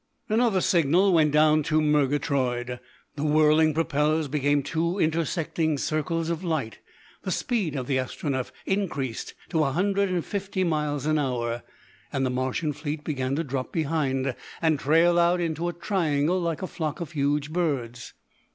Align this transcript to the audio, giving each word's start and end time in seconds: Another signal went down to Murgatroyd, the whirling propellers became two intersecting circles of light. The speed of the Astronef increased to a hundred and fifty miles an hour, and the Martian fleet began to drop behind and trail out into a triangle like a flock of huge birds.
Another 0.29 0.61
signal 0.61 1.13
went 1.13 1.31
down 1.31 1.61
to 1.61 1.79
Murgatroyd, 1.79 2.79
the 3.15 3.23
whirling 3.23 3.71
propellers 3.71 4.27
became 4.27 4.63
two 4.63 4.97
intersecting 4.97 5.77
circles 5.77 6.31
of 6.31 6.43
light. 6.43 6.79
The 7.21 7.29
speed 7.29 7.75
of 7.75 7.85
the 7.85 7.97
Astronef 7.99 8.51
increased 8.65 9.35
to 9.49 9.63
a 9.63 9.73
hundred 9.73 10.09
and 10.09 10.25
fifty 10.25 10.63
miles 10.63 11.05
an 11.05 11.19
hour, 11.19 11.61
and 12.11 12.25
the 12.25 12.31
Martian 12.31 12.73
fleet 12.73 13.03
began 13.03 13.35
to 13.35 13.43
drop 13.43 13.71
behind 13.71 14.35
and 14.59 14.79
trail 14.79 15.19
out 15.19 15.39
into 15.39 15.67
a 15.67 15.73
triangle 15.73 16.41
like 16.41 16.63
a 16.63 16.67
flock 16.67 16.99
of 16.99 17.11
huge 17.11 17.53
birds. 17.53 18.13